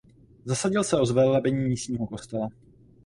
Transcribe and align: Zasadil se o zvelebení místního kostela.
Zasadil 0.45 0.83
se 0.83 0.97
o 0.99 1.05
zvelebení 1.05 1.65
místního 1.67 2.07
kostela. 2.07 2.47